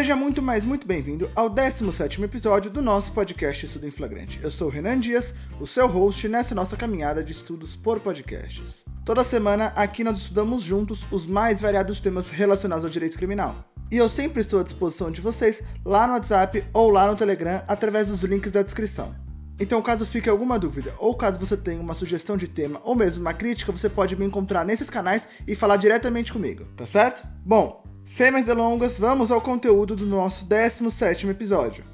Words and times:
Seja 0.00 0.16
muito 0.16 0.40
mais 0.40 0.64
muito 0.64 0.86
bem-vindo 0.86 1.30
ao 1.36 1.50
17º 1.50 2.22
episódio 2.22 2.70
do 2.70 2.80
nosso 2.80 3.12
podcast 3.12 3.66
Estudo 3.66 3.86
em 3.86 3.90
Flagrante. 3.90 4.40
Eu 4.42 4.50
sou 4.50 4.68
o 4.68 4.70
Renan 4.70 4.98
Dias, 4.98 5.34
o 5.60 5.66
seu 5.66 5.86
host 5.86 6.26
nessa 6.26 6.54
nossa 6.54 6.74
caminhada 6.74 7.22
de 7.22 7.32
estudos 7.32 7.76
por 7.76 8.00
podcasts. 8.00 8.82
Toda 9.04 9.22
semana 9.22 9.74
aqui 9.76 10.02
nós 10.02 10.16
estudamos 10.16 10.62
juntos 10.62 11.06
os 11.10 11.26
mais 11.26 11.60
variados 11.60 12.00
temas 12.00 12.30
relacionados 12.30 12.82
ao 12.82 12.90
direito 12.90 13.18
criminal. 13.18 13.62
E 13.92 13.98
eu 13.98 14.08
sempre 14.08 14.40
estou 14.40 14.60
à 14.60 14.62
disposição 14.62 15.10
de 15.10 15.20
vocês 15.20 15.62
lá 15.84 16.06
no 16.06 16.14
WhatsApp 16.14 16.64
ou 16.72 16.88
lá 16.88 17.06
no 17.06 17.14
Telegram 17.14 17.62
através 17.68 18.08
dos 18.08 18.22
links 18.22 18.52
da 18.52 18.62
descrição. 18.62 19.14
Então, 19.60 19.82
caso 19.82 20.06
fique 20.06 20.30
alguma 20.30 20.58
dúvida, 20.58 20.94
ou 20.98 21.14
caso 21.14 21.38
você 21.38 21.54
tenha 21.54 21.82
uma 21.82 21.92
sugestão 21.92 22.38
de 22.38 22.48
tema, 22.48 22.80
ou 22.82 22.94
mesmo 22.94 23.20
uma 23.20 23.34
crítica, 23.34 23.70
você 23.70 23.90
pode 23.90 24.16
me 24.16 24.24
encontrar 24.24 24.64
nesses 24.64 24.88
canais 24.88 25.28
e 25.46 25.54
falar 25.54 25.76
diretamente 25.76 26.32
comigo, 26.32 26.64
tá 26.74 26.86
certo? 26.86 27.28
Bom, 27.44 27.79
sem 28.04 28.30
mais 28.30 28.44
delongas, 28.44 28.98
vamos 28.98 29.30
ao 29.30 29.40
conteúdo 29.40 29.94
do 29.94 30.06
nosso 30.06 30.44
17 30.44 31.26
episódio. 31.28 31.84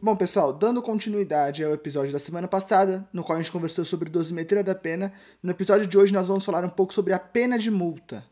Bom, 0.00 0.16
pessoal, 0.16 0.52
dando 0.52 0.82
continuidade 0.82 1.62
ao 1.62 1.72
episódio 1.72 2.12
da 2.12 2.18
semana 2.18 2.48
passada, 2.48 3.08
no 3.12 3.22
qual 3.22 3.38
a 3.38 3.40
gente 3.40 3.52
conversou 3.52 3.84
sobre 3.84 4.10
dosimetria 4.10 4.64
da 4.64 4.74
pena, 4.74 5.12
no 5.42 5.52
episódio 5.52 5.86
de 5.86 5.96
hoje 5.96 6.12
nós 6.12 6.26
vamos 6.26 6.44
falar 6.44 6.64
um 6.64 6.68
pouco 6.68 6.92
sobre 6.92 7.12
a 7.12 7.18
pena 7.18 7.58
de 7.58 7.70
multa. 7.70 8.24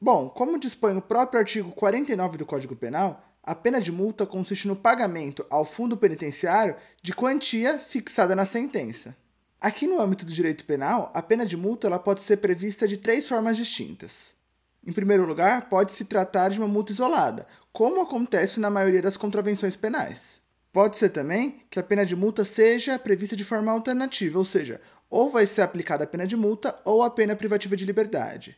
Bom, 0.00 0.28
como 0.28 0.58
dispõe 0.58 0.96
o 0.96 1.02
próprio 1.02 1.40
artigo 1.40 1.72
49 1.72 2.38
do 2.38 2.46
Código 2.46 2.76
Penal, 2.76 3.24
a 3.42 3.54
pena 3.54 3.80
de 3.80 3.90
multa 3.90 4.24
consiste 4.24 4.68
no 4.68 4.76
pagamento 4.76 5.44
ao 5.50 5.64
fundo 5.64 5.96
penitenciário 5.96 6.76
de 7.02 7.12
quantia 7.12 7.78
fixada 7.78 8.36
na 8.36 8.44
sentença. 8.44 9.16
Aqui 9.60 9.86
no 9.86 10.00
âmbito 10.00 10.24
do 10.24 10.32
direito 10.32 10.64
penal, 10.64 11.10
a 11.12 11.20
pena 11.20 11.44
de 11.44 11.56
multa 11.56 11.86
ela 11.86 11.98
pode 11.98 12.22
ser 12.22 12.36
prevista 12.36 12.86
de 12.86 12.96
três 12.96 13.28
formas 13.28 13.56
distintas. 13.56 14.32
Em 14.86 14.92
primeiro 14.92 15.26
lugar, 15.26 15.68
pode 15.68 15.92
se 15.92 16.04
tratar 16.04 16.48
de 16.48 16.58
uma 16.58 16.68
multa 16.68 16.92
isolada, 16.92 17.46
como 17.72 18.00
acontece 18.00 18.58
na 18.58 18.70
maioria 18.70 19.02
das 19.02 19.16
contravenções 19.16 19.76
penais. 19.76 20.40
Pode 20.72 20.96
ser 20.96 21.10
também 21.10 21.62
que 21.68 21.78
a 21.78 21.82
pena 21.82 22.06
de 22.06 22.16
multa 22.16 22.44
seja 22.44 22.98
prevista 22.98 23.36
de 23.36 23.44
forma 23.44 23.72
alternativa, 23.72 24.38
ou 24.38 24.44
seja, 24.44 24.80
ou 25.10 25.30
vai 25.30 25.44
ser 25.46 25.62
aplicada 25.62 26.04
a 26.04 26.06
pena 26.06 26.26
de 26.26 26.36
multa 26.36 26.78
ou 26.84 27.02
a 27.02 27.10
pena 27.10 27.36
privativa 27.36 27.76
de 27.76 27.84
liberdade. 27.84 28.56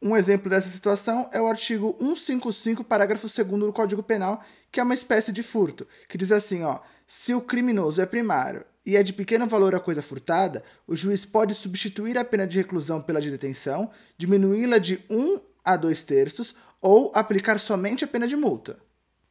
Um 0.00 0.16
exemplo 0.16 0.50
dessa 0.50 0.68
situação 0.68 1.28
é 1.32 1.40
o 1.40 1.46
artigo 1.46 1.94
155, 2.00 2.82
parágrafo 2.82 3.28
2 3.28 3.60
do 3.60 3.72
Código 3.72 4.02
Penal, 4.02 4.42
que 4.72 4.80
é 4.80 4.82
uma 4.82 4.94
espécie 4.94 5.30
de 5.30 5.44
furto, 5.44 5.86
que 6.08 6.18
diz 6.18 6.32
assim, 6.32 6.64
ó: 6.64 6.80
se 7.06 7.32
o 7.34 7.40
criminoso 7.40 8.00
é 8.00 8.06
primário 8.06 8.64
e 8.84 8.96
é 8.96 9.02
de 9.02 9.12
pequeno 9.12 9.46
valor 9.46 9.74
a 9.74 9.80
coisa 9.80 10.02
furtada, 10.02 10.62
o 10.86 10.96
juiz 10.96 11.24
pode 11.24 11.54
substituir 11.54 12.18
a 12.18 12.24
pena 12.24 12.46
de 12.46 12.58
reclusão 12.58 13.00
pela 13.00 13.20
de 13.20 13.30
detenção, 13.30 13.90
diminuí-la 14.18 14.78
de 14.78 15.00
1 15.08 15.40
a 15.64 15.76
2 15.76 16.02
terços 16.02 16.54
ou 16.80 17.12
aplicar 17.14 17.58
somente 17.60 18.04
a 18.04 18.08
pena 18.08 18.26
de 18.26 18.34
multa. 18.34 18.76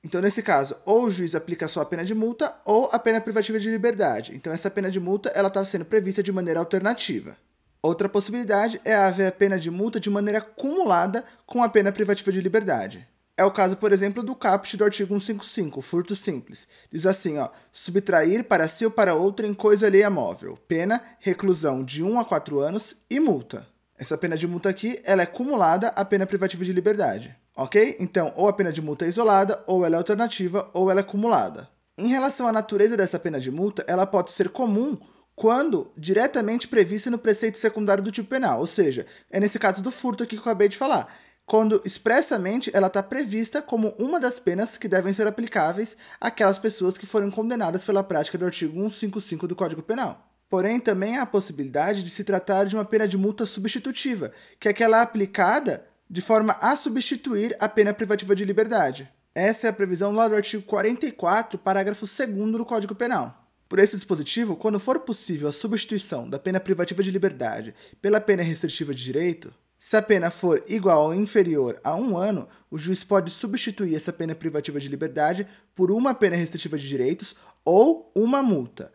Então, 0.03 0.21
nesse 0.21 0.41
caso, 0.41 0.75
ou 0.85 1.03
o 1.03 1.11
juiz 1.11 1.35
aplica 1.35 1.67
só 1.67 1.81
a 1.81 1.85
pena 1.85 2.03
de 2.03 2.15
multa 2.15 2.55
ou 2.65 2.89
a 2.91 2.97
pena 2.97 3.21
privativa 3.21 3.59
de 3.59 3.69
liberdade. 3.69 4.33
Então, 4.35 4.51
essa 4.51 4.71
pena 4.71 4.89
de 4.89 4.99
multa 4.99 5.29
ela 5.29 5.47
está 5.47 5.63
sendo 5.63 5.85
prevista 5.85 6.23
de 6.23 6.31
maneira 6.31 6.59
alternativa. 6.59 7.37
Outra 7.83 8.09
possibilidade 8.09 8.81
é 8.83 8.95
haver 8.95 9.27
a 9.27 9.31
pena 9.31 9.59
de 9.59 9.69
multa 9.69 9.99
de 9.99 10.09
maneira 10.09 10.39
acumulada 10.39 11.23
com 11.45 11.63
a 11.63 11.69
pena 11.69 11.91
privativa 11.91 12.31
de 12.31 12.41
liberdade. 12.41 13.07
É 13.41 13.43
o 13.43 13.49
caso, 13.49 13.75
por 13.75 13.91
exemplo, 13.91 14.21
do 14.21 14.35
caput 14.35 14.77
do 14.77 14.83
artigo 14.83 15.19
155, 15.19 15.81
furto 15.81 16.15
simples. 16.15 16.67
Diz 16.91 17.07
assim, 17.07 17.39
ó, 17.39 17.49
subtrair 17.71 18.43
para 18.43 18.67
si 18.67 18.85
ou 18.85 18.91
para 18.91 19.15
outro 19.15 19.47
em 19.47 19.51
coisa 19.51 19.87
alheia 19.87 20.11
móvel. 20.11 20.59
Pena, 20.67 21.01
reclusão 21.19 21.83
de 21.83 22.03
1 22.03 22.19
a 22.19 22.23
4 22.23 22.59
anos 22.59 22.97
e 23.09 23.19
multa. 23.19 23.65
Essa 23.97 24.15
pena 24.15 24.37
de 24.37 24.45
multa 24.45 24.69
aqui, 24.69 25.01
ela 25.03 25.23
é 25.23 25.25
cumulada 25.25 25.87
à 25.87 26.05
pena 26.05 26.27
privativa 26.27 26.63
de 26.63 26.71
liberdade. 26.71 27.35
Ok? 27.57 27.97
Então, 27.99 28.31
ou 28.35 28.47
a 28.47 28.53
pena 28.53 28.71
de 28.71 28.79
multa 28.79 29.05
é 29.05 29.07
isolada, 29.07 29.63
ou 29.65 29.83
ela 29.83 29.95
é 29.95 29.97
alternativa, 29.97 30.69
ou 30.71 30.91
ela 30.91 30.99
é 30.99 31.03
cumulada. 31.03 31.67
Em 31.97 32.09
relação 32.09 32.47
à 32.47 32.51
natureza 32.51 32.95
dessa 32.95 33.17
pena 33.17 33.39
de 33.39 33.49
multa, 33.49 33.83
ela 33.87 34.05
pode 34.05 34.29
ser 34.29 34.49
comum 34.49 34.99
quando 35.35 35.91
diretamente 35.97 36.67
prevista 36.67 37.09
no 37.09 37.17
preceito 37.17 37.57
secundário 37.57 38.03
do 38.03 38.11
tipo 38.11 38.29
penal, 38.29 38.59
ou 38.59 38.67
seja, 38.67 39.07
é 39.31 39.39
nesse 39.39 39.57
caso 39.57 39.81
do 39.81 39.91
furto 39.91 40.21
aqui 40.21 40.35
que 40.35 40.41
eu 40.47 40.51
acabei 40.51 40.67
de 40.67 40.77
falar 40.77 41.11
quando 41.45 41.81
expressamente 41.83 42.71
ela 42.73 42.87
está 42.87 43.03
prevista 43.03 43.61
como 43.61 43.89
uma 43.99 44.19
das 44.19 44.39
penas 44.39 44.77
que 44.77 44.87
devem 44.87 45.13
ser 45.13 45.27
aplicáveis 45.27 45.97
àquelas 46.19 46.57
pessoas 46.57 46.97
que 46.97 47.05
foram 47.05 47.29
condenadas 47.29 47.83
pela 47.83 48.03
prática 48.03 48.37
do 48.37 48.45
artigo 48.45 48.73
155 48.73 49.47
do 49.47 49.55
Código 49.55 49.81
Penal. 49.81 50.27
Porém, 50.49 50.79
também 50.79 51.17
há 51.17 51.21
a 51.21 51.25
possibilidade 51.25 52.03
de 52.03 52.09
se 52.09 52.23
tratar 52.23 52.65
de 52.65 52.75
uma 52.75 52.83
pena 52.83 53.07
de 53.07 53.17
multa 53.17 53.45
substitutiva, 53.45 54.33
que 54.59 54.67
é 54.67 54.71
aquela 54.71 55.01
aplicada 55.01 55.87
de 56.09 56.19
forma 56.19 56.57
a 56.59 56.75
substituir 56.75 57.55
a 57.57 57.69
pena 57.69 57.93
privativa 57.93 58.35
de 58.35 58.43
liberdade. 58.43 59.09
Essa 59.33 59.67
é 59.67 59.69
a 59.69 59.73
previsão 59.73 60.11
lá 60.11 60.27
do 60.27 60.35
artigo 60.35 60.61
44, 60.63 61.57
parágrafo 61.57 62.05
2 62.05 62.51
do 62.51 62.65
Código 62.65 62.93
Penal. 62.93 63.47
Por 63.69 63.79
esse 63.79 63.95
dispositivo, 63.95 64.57
quando 64.57 64.77
for 64.77 64.99
possível 64.99 65.47
a 65.47 65.53
substituição 65.53 66.29
da 66.29 66.37
pena 66.37 66.59
privativa 66.59 67.01
de 67.01 67.09
liberdade 67.09 67.73
pela 68.01 68.19
pena 68.19 68.43
restritiva 68.43 68.93
de 68.93 69.01
direito, 69.01 69.53
se 69.83 69.97
a 69.97 70.01
pena 70.01 70.29
for 70.29 70.63
igual 70.67 71.05
ou 71.05 71.15
inferior 71.15 71.81
a 71.83 71.95
um 71.95 72.15
ano, 72.15 72.47
o 72.69 72.77
juiz 72.77 73.03
pode 73.03 73.31
substituir 73.31 73.95
essa 73.95 74.13
pena 74.13 74.35
privativa 74.35 74.79
de 74.79 74.87
liberdade 74.87 75.47
por 75.73 75.91
uma 75.91 76.13
pena 76.13 76.35
restritiva 76.35 76.77
de 76.77 76.87
direitos 76.87 77.35
ou 77.65 78.11
uma 78.13 78.43
multa. 78.43 78.93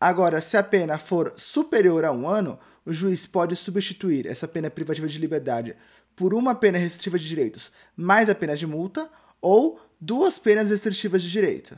Agora, 0.00 0.40
se 0.40 0.56
a 0.56 0.62
pena 0.62 0.98
for 0.98 1.34
superior 1.36 2.04
a 2.04 2.12
um 2.12 2.28
ano, 2.28 2.56
o 2.86 2.92
juiz 2.92 3.26
pode 3.26 3.56
substituir 3.56 4.24
essa 4.24 4.46
pena 4.46 4.70
privativa 4.70 5.08
de 5.08 5.18
liberdade 5.18 5.74
por 6.14 6.32
uma 6.32 6.54
pena 6.54 6.78
restritiva 6.78 7.18
de 7.18 7.26
direitos 7.26 7.72
mais 7.96 8.30
a 8.30 8.34
pena 8.34 8.56
de 8.56 8.68
multa 8.68 9.10
ou 9.42 9.80
duas 10.00 10.38
penas 10.38 10.70
restritivas 10.70 11.24
de 11.24 11.30
direito. 11.30 11.76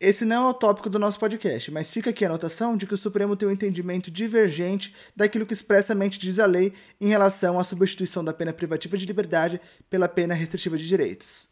Esse 0.00 0.24
não 0.24 0.46
é 0.46 0.50
o 0.50 0.54
tópico 0.54 0.90
do 0.90 0.98
nosso 0.98 1.18
podcast, 1.20 1.70
mas 1.70 1.90
fica 1.90 2.10
aqui 2.10 2.24
a 2.24 2.28
anotação 2.28 2.76
de 2.76 2.86
que 2.86 2.94
o 2.94 2.98
Supremo 2.98 3.36
tem 3.36 3.48
um 3.48 3.52
entendimento 3.52 4.10
divergente 4.10 4.94
daquilo 5.14 5.46
que 5.46 5.54
expressamente 5.54 6.18
diz 6.18 6.38
a 6.38 6.46
lei 6.46 6.72
em 7.00 7.08
relação 7.08 7.58
à 7.58 7.64
substituição 7.64 8.24
da 8.24 8.32
pena 8.32 8.52
privativa 8.52 8.98
de 8.98 9.06
liberdade 9.06 9.60
pela 9.88 10.08
pena 10.08 10.34
restritiva 10.34 10.76
de 10.76 10.86
direitos. 10.86 11.46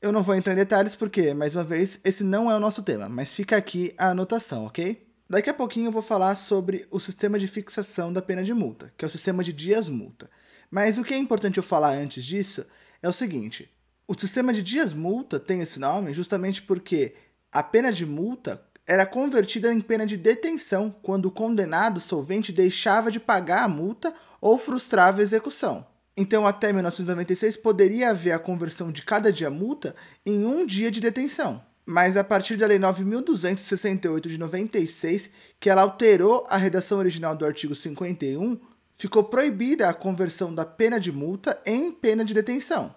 Eu 0.00 0.12
não 0.12 0.22
vou 0.22 0.36
entrar 0.36 0.52
em 0.52 0.56
detalhes 0.56 0.94
porque, 0.94 1.34
mais 1.34 1.56
uma 1.56 1.64
vez, 1.64 1.98
esse 2.04 2.22
não 2.22 2.48
é 2.48 2.56
o 2.56 2.60
nosso 2.60 2.84
tema, 2.84 3.08
mas 3.08 3.32
fica 3.32 3.56
aqui 3.56 3.92
a 3.98 4.10
anotação, 4.10 4.64
ok? 4.64 5.04
Daqui 5.28 5.50
a 5.50 5.54
pouquinho 5.54 5.88
eu 5.88 5.92
vou 5.92 6.00
falar 6.00 6.36
sobre 6.36 6.86
o 6.92 7.00
sistema 7.00 7.36
de 7.36 7.48
fixação 7.48 8.12
da 8.12 8.22
pena 8.22 8.44
de 8.44 8.54
multa, 8.54 8.92
que 8.96 9.04
é 9.04 9.08
o 9.08 9.10
sistema 9.10 9.42
de 9.42 9.52
dias-multa. 9.52 10.30
Mas 10.70 10.98
o 10.98 11.04
que 11.04 11.12
é 11.12 11.18
importante 11.18 11.58
eu 11.58 11.64
falar 11.64 11.94
antes 11.94 12.24
disso 12.24 12.64
é 13.02 13.08
o 13.08 13.12
seguinte: 13.12 13.68
o 14.06 14.18
sistema 14.18 14.54
de 14.54 14.62
dias-multa 14.62 15.38
tem 15.38 15.60
esse 15.60 15.78
nome 15.78 16.14
justamente 16.14 16.62
porque 16.62 17.14
a 17.52 17.62
pena 17.62 17.92
de 17.92 18.04
multa 18.04 18.62
era 18.86 19.04
convertida 19.04 19.72
em 19.72 19.80
pena 19.80 20.06
de 20.06 20.16
detenção 20.16 20.90
quando 21.02 21.26
o 21.26 21.30
condenado 21.30 22.00
solvente 22.00 22.52
deixava 22.52 23.10
de 23.10 23.20
pagar 23.20 23.64
a 23.64 23.68
multa 23.68 24.14
ou 24.40 24.58
frustrava 24.58 25.20
a 25.20 25.22
execução. 25.22 25.86
Então, 26.16 26.46
até 26.46 26.72
1996, 26.72 27.56
poderia 27.56 28.10
haver 28.10 28.32
a 28.32 28.38
conversão 28.38 28.90
de 28.90 29.02
cada 29.02 29.32
dia 29.32 29.50
multa 29.50 29.94
em 30.26 30.44
um 30.44 30.66
dia 30.66 30.90
de 30.90 31.00
detenção. 31.00 31.62
Mas 31.86 32.16
a 32.16 32.24
partir 32.24 32.56
da 32.56 32.66
Lei 32.66 32.78
9.268 32.78 34.28
de 34.28 34.36
96, 34.36 35.30
que 35.60 35.70
ela 35.70 35.82
alterou 35.82 36.46
a 36.50 36.56
redação 36.56 36.98
original 36.98 37.36
do 37.36 37.46
artigo 37.46 37.74
51, 37.74 38.58
ficou 38.94 39.24
proibida 39.24 39.88
a 39.88 39.94
conversão 39.94 40.54
da 40.54 40.66
pena 40.66 40.98
de 40.98 41.12
multa 41.12 41.60
em 41.64 41.92
pena 41.92 42.24
de 42.24 42.34
detenção. 42.34 42.94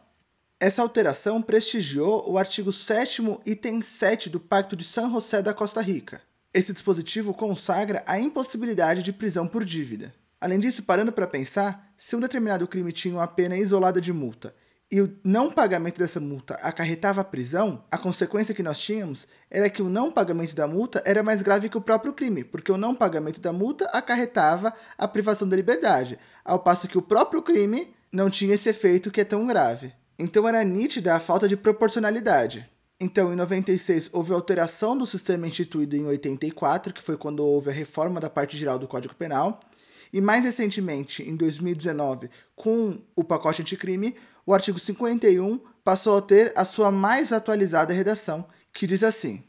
Essa 0.63 0.83
alteração 0.83 1.41
prestigiou 1.41 2.23
o 2.29 2.37
artigo 2.37 2.71
7 2.71 3.23
item 3.47 3.81
7 3.81 4.29
do 4.29 4.39
Pacto 4.39 4.75
de 4.75 4.83
San 4.83 5.09
José 5.09 5.41
da 5.41 5.55
Costa 5.55 5.81
Rica. 5.81 6.21
Esse 6.53 6.71
dispositivo 6.71 7.33
consagra 7.33 8.03
a 8.05 8.19
impossibilidade 8.19 9.01
de 9.01 9.11
prisão 9.11 9.47
por 9.47 9.65
dívida. 9.65 10.13
Além 10.39 10.59
disso, 10.59 10.83
parando 10.83 11.11
para 11.11 11.25
pensar, 11.25 11.91
se 11.97 12.15
um 12.15 12.19
determinado 12.19 12.67
crime 12.67 12.91
tinha 12.91 13.15
uma 13.15 13.25
pena 13.25 13.57
isolada 13.57 13.99
de 13.99 14.13
multa 14.13 14.53
e 14.91 15.01
o 15.01 15.17
não 15.23 15.49
pagamento 15.49 15.97
dessa 15.97 16.19
multa 16.19 16.53
acarretava 16.61 17.21
a 17.21 17.25
prisão, 17.25 17.83
a 17.89 17.97
consequência 17.97 18.53
que 18.53 18.61
nós 18.61 18.77
tínhamos 18.77 19.27
era 19.49 19.67
que 19.67 19.81
o 19.81 19.89
não 19.89 20.11
pagamento 20.11 20.55
da 20.55 20.67
multa 20.67 21.01
era 21.03 21.23
mais 21.23 21.41
grave 21.41 21.69
que 21.69 21.77
o 21.77 21.81
próprio 21.81 22.13
crime, 22.13 22.43
porque 22.43 22.71
o 22.71 22.77
não 22.77 22.93
pagamento 22.93 23.41
da 23.41 23.51
multa 23.51 23.85
acarretava 23.85 24.71
a 24.95 25.07
privação 25.07 25.49
da 25.49 25.55
liberdade, 25.55 26.19
ao 26.45 26.59
passo 26.59 26.87
que 26.87 26.99
o 26.99 27.01
próprio 27.01 27.41
crime 27.41 27.95
não 28.11 28.29
tinha 28.29 28.53
esse 28.53 28.69
efeito 28.69 29.09
que 29.09 29.21
é 29.21 29.25
tão 29.25 29.47
grave. 29.47 29.99
Então 30.21 30.47
era 30.47 30.63
nítida 30.63 31.15
a 31.15 31.19
falta 31.19 31.47
de 31.47 31.57
proporcionalidade. 31.57 32.69
Então, 32.99 33.33
em 33.33 33.35
96, 33.35 34.11
houve 34.13 34.31
alteração 34.31 34.95
do 34.95 35.07
sistema 35.07 35.47
instituído 35.47 35.95
em 35.95 36.05
84, 36.05 36.93
que 36.93 37.01
foi 37.01 37.17
quando 37.17 37.43
houve 37.43 37.71
a 37.71 37.73
reforma 37.73 38.19
da 38.19 38.29
parte 38.29 38.55
geral 38.55 38.77
do 38.77 38.87
Código 38.87 39.15
Penal. 39.15 39.59
E 40.13 40.21
mais 40.21 40.45
recentemente, 40.45 41.27
em 41.27 41.35
2019, 41.35 42.29
com 42.55 43.01
o 43.15 43.23
pacote 43.23 43.63
anticrime, 43.63 44.15
o 44.45 44.53
artigo 44.53 44.77
51 44.77 45.59
passou 45.83 46.19
a 46.19 46.21
ter 46.21 46.53
a 46.55 46.65
sua 46.65 46.91
mais 46.91 47.33
atualizada 47.33 47.91
redação, 47.91 48.45
que 48.71 48.85
diz 48.85 49.03
assim: 49.03 49.43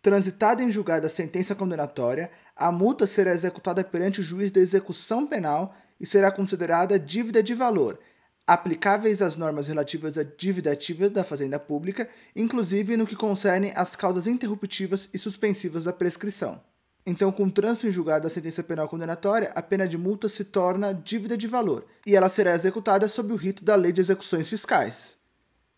Transitada 0.00 0.62
em 0.62 0.72
julgada 0.72 1.06
a 1.06 1.10
sentença 1.10 1.54
condenatória, 1.54 2.30
a 2.56 2.72
multa 2.72 3.06
será 3.06 3.34
executada 3.34 3.84
perante 3.84 4.20
o 4.20 4.24
juiz 4.24 4.50
da 4.50 4.60
execução 4.60 5.26
penal 5.26 5.76
e 6.00 6.06
será 6.06 6.32
considerada 6.32 6.98
dívida 6.98 7.42
de 7.42 7.52
valor, 7.52 7.98
aplicáveis 8.46 9.22
às 9.22 9.36
normas 9.36 9.68
relativas 9.68 10.18
à 10.18 10.22
dívida 10.22 10.72
ativa 10.72 11.08
da 11.08 11.24
Fazenda 11.24 11.58
Pública, 11.58 12.08
inclusive 12.36 12.96
no 12.96 13.06
que 13.06 13.16
concerne 13.16 13.72
às 13.74 13.96
causas 13.96 14.26
interruptivas 14.26 15.08
e 15.14 15.18
suspensivas 15.18 15.84
da 15.84 15.92
prescrição. 15.92 16.60
Então, 17.06 17.30
com 17.30 17.44
o 17.44 17.50
trânsito 17.50 17.86
em 17.86 17.92
julgado 17.92 18.24
da 18.24 18.30
sentença 18.30 18.62
penal 18.62 18.88
condenatória, 18.88 19.52
a 19.54 19.60
pena 19.60 19.86
de 19.86 19.98
multa 19.98 20.28
se 20.28 20.42
torna 20.42 20.94
dívida 20.94 21.36
de 21.36 21.46
valor 21.46 21.84
e 22.06 22.16
ela 22.16 22.30
será 22.30 22.54
executada 22.54 23.08
sob 23.08 23.32
o 23.32 23.36
rito 23.36 23.64
da 23.64 23.74
Lei 23.74 23.92
de 23.92 24.00
Execuções 24.00 24.48
Fiscais. 24.48 25.14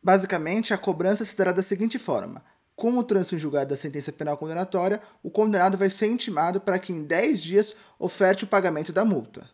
Basicamente, 0.02 0.72
a 0.72 0.78
cobrança 0.78 1.24
se 1.24 1.36
dará 1.36 1.50
da 1.50 1.62
seguinte 1.62 1.98
forma: 1.98 2.44
com 2.76 2.96
o 2.96 3.02
trânsito 3.02 3.34
em 3.34 3.38
julgado 3.38 3.70
da 3.70 3.76
sentença 3.76 4.12
penal 4.12 4.36
condenatória, 4.36 5.00
o 5.20 5.30
condenado 5.30 5.76
vai 5.76 5.90
ser 5.90 6.06
intimado 6.06 6.60
para 6.60 6.78
que 6.78 6.92
em 6.92 7.02
10 7.02 7.42
dias 7.42 7.74
oferte 7.98 8.44
o 8.44 8.46
pagamento 8.46 8.92
da 8.92 9.04
multa. 9.04 9.50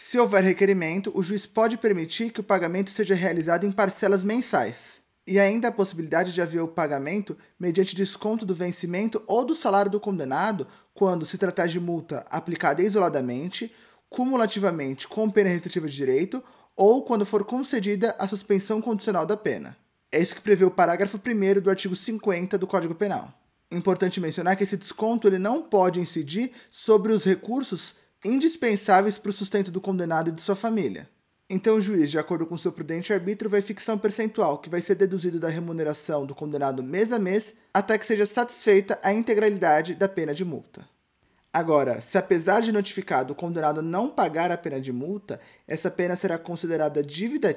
Se 0.00 0.16
houver 0.16 0.44
requerimento, 0.44 1.10
o 1.12 1.24
juiz 1.24 1.44
pode 1.44 1.76
permitir 1.76 2.30
que 2.30 2.38
o 2.38 2.44
pagamento 2.44 2.88
seja 2.88 3.16
realizado 3.16 3.66
em 3.66 3.72
parcelas 3.72 4.22
mensais 4.22 5.02
e 5.26 5.40
ainda 5.40 5.66
a 5.66 5.72
possibilidade 5.72 6.32
de 6.32 6.40
haver 6.40 6.62
o 6.62 6.68
pagamento 6.68 7.36
mediante 7.58 7.96
desconto 7.96 8.46
do 8.46 8.54
vencimento 8.54 9.20
ou 9.26 9.44
do 9.44 9.56
salário 9.56 9.90
do 9.90 9.98
condenado 9.98 10.68
quando 10.94 11.26
se 11.26 11.36
tratar 11.36 11.66
de 11.66 11.80
multa 11.80 12.24
aplicada 12.30 12.80
isoladamente, 12.80 13.74
cumulativamente 14.08 15.08
com 15.08 15.28
pena 15.28 15.50
restritiva 15.50 15.88
de 15.88 15.96
direito 15.96 16.44
ou 16.76 17.02
quando 17.02 17.26
for 17.26 17.44
concedida 17.44 18.14
a 18.20 18.28
suspensão 18.28 18.80
condicional 18.80 19.26
da 19.26 19.36
pena. 19.36 19.76
É 20.12 20.20
isso 20.20 20.36
que 20.36 20.40
prevê 20.40 20.64
o 20.64 20.70
parágrafo 20.70 21.18
1 21.18 21.60
do 21.60 21.70
artigo 21.70 21.96
50 21.96 22.56
do 22.56 22.68
Código 22.68 22.94
Penal. 22.94 23.34
Importante 23.68 24.20
mencionar 24.20 24.56
que 24.56 24.62
esse 24.62 24.76
desconto 24.76 25.26
ele 25.26 25.40
não 25.40 25.60
pode 25.60 25.98
incidir 25.98 26.52
sobre 26.70 27.12
os 27.12 27.24
recursos 27.24 27.96
indispensáveis 28.24 29.18
para 29.18 29.30
o 29.30 29.32
sustento 29.32 29.70
do 29.70 29.80
condenado 29.80 30.28
e 30.28 30.32
de 30.32 30.42
sua 30.42 30.56
família. 30.56 31.08
Então, 31.50 31.76
o 31.76 31.80
juiz, 31.80 32.10
de 32.10 32.18
acordo 32.18 32.46
com 32.46 32.58
seu 32.58 32.70
prudente 32.70 33.12
arbítrio, 33.12 33.50
vai 33.50 33.62
fixar 33.62 33.96
um 33.96 33.98
percentual 33.98 34.58
que 34.58 34.68
vai 34.68 34.82
ser 34.82 34.96
deduzido 34.96 35.40
da 35.40 35.48
remuneração 35.48 36.26
do 36.26 36.34
condenado 36.34 36.82
mês 36.82 37.10
a 37.10 37.18
mês 37.18 37.54
até 37.72 37.96
que 37.96 38.04
seja 38.04 38.26
satisfeita 38.26 38.98
a 39.02 39.14
integralidade 39.14 39.94
da 39.94 40.06
pena 40.06 40.34
de 40.34 40.44
multa. 40.44 40.86
Agora, 41.50 42.02
se 42.02 42.18
apesar 42.18 42.60
de 42.60 42.70
notificado 42.70 43.32
o 43.32 43.36
condenado 43.36 43.80
não 43.80 44.10
pagar 44.10 44.52
a 44.52 44.58
pena 44.58 44.78
de 44.78 44.92
multa, 44.92 45.40
essa 45.66 45.90
pena 45.90 46.14
será 46.14 46.36
considerada 46.36 47.02
dívida 47.02 47.54